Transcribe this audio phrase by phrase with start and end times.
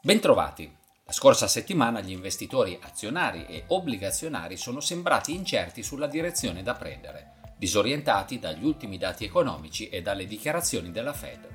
[0.00, 0.72] Bentrovati!
[1.06, 7.54] La scorsa settimana gli investitori azionari e obbligazionari sono sembrati incerti sulla direzione da prendere,
[7.56, 11.48] disorientati dagli ultimi dati economici e dalle dichiarazioni della Fed.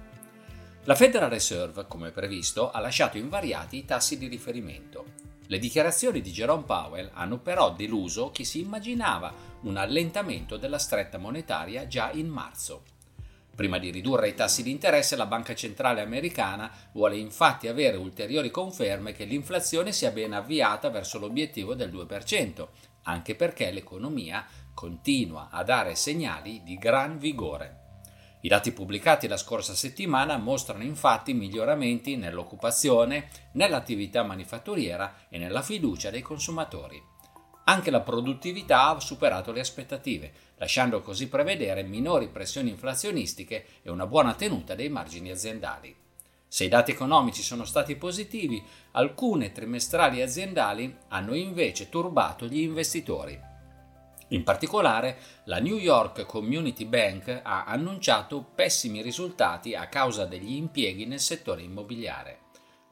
[0.83, 5.05] La Federal Reserve, come previsto, ha lasciato invariati i tassi di riferimento.
[5.47, 11.17] Le dichiarazioni di Jerome Powell hanno però deluso chi si immaginava un allentamento della stretta
[11.17, 12.83] monetaria già in marzo.
[13.55, 18.49] Prima di ridurre i tassi di interesse, la Banca Centrale Americana vuole infatti avere ulteriori
[18.49, 22.67] conferme che l'inflazione sia ben avviata verso l'obiettivo del 2%,
[23.03, 27.81] anche perché l'economia continua a dare segnali di gran vigore.
[28.41, 36.09] I dati pubblicati la scorsa settimana mostrano infatti miglioramenti nell'occupazione, nell'attività manifatturiera e nella fiducia
[36.09, 37.12] dei consumatori.
[37.65, 44.05] Anche la produttività ha superato le aspettative, lasciando così prevedere minori pressioni inflazionistiche e una
[44.05, 45.95] buona tenuta dei margini aziendali.
[46.45, 53.39] Se i dati economici sono stati positivi, alcune trimestrali aziendali hanno invece turbato gli investitori.
[54.29, 61.05] In particolare, la New York Community Bank ha annunciato pessimi risultati a causa degli impieghi
[61.05, 62.39] nel settore immobiliare.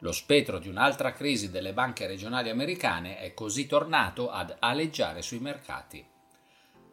[0.04, 5.38] Lo spettro di un'altra crisi delle banche regionali americane è così tornato ad aleggiare sui
[5.38, 6.04] mercati.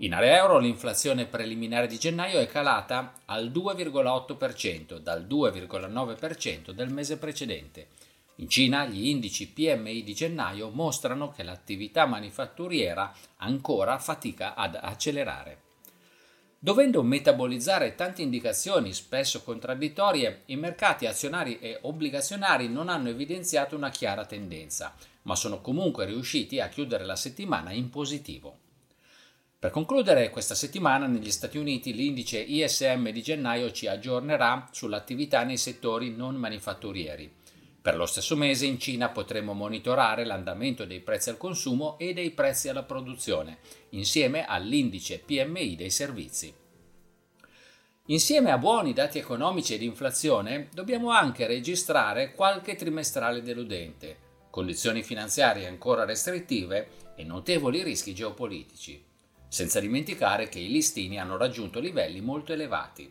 [0.00, 7.16] In area euro l'inflazione preliminare di gennaio è calata al 2,8% dal 2,9% del mese
[7.16, 7.88] precedente.
[8.36, 15.62] In Cina gli indici PMI di gennaio mostrano che l'attività manifatturiera ancora fatica ad accelerare.
[16.60, 23.90] Dovendo metabolizzare tante indicazioni, spesso contraddittorie, i mercati azionari e obbligazionari non hanno evidenziato una
[23.90, 24.92] chiara tendenza,
[25.22, 28.58] ma sono comunque riusciti a chiudere la settimana in positivo.
[29.56, 35.58] Per concludere, questa settimana negli Stati Uniti l'indice ISM di gennaio ci aggiornerà sull'attività nei
[35.58, 37.37] settori non manifatturieri.
[37.88, 42.32] Per lo stesso mese in Cina potremo monitorare l'andamento dei prezzi al consumo e dei
[42.32, 43.60] prezzi alla produzione,
[43.92, 46.52] insieme all'indice PMI dei servizi.
[48.08, 54.18] Insieme a buoni dati economici ed inflazione, dobbiamo anche registrare qualche trimestrale deludente,
[54.50, 59.02] condizioni finanziarie ancora restrittive e notevoli rischi geopolitici,
[59.48, 63.10] senza dimenticare che i listini hanno raggiunto livelli molto elevati.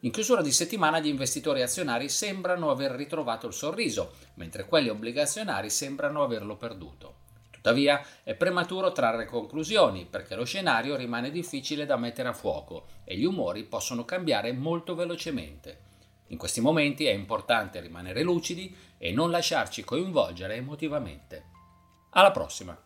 [0.00, 5.70] In chiusura di settimana gli investitori azionari sembrano aver ritrovato il sorriso, mentre quelli obbligazionari
[5.70, 7.24] sembrano averlo perduto.
[7.50, 13.16] Tuttavia è prematuro trarre conclusioni perché lo scenario rimane difficile da mettere a fuoco e
[13.16, 15.80] gli umori possono cambiare molto velocemente.
[16.28, 21.44] In questi momenti è importante rimanere lucidi e non lasciarci coinvolgere emotivamente.
[22.10, 22.85] Alla prossima!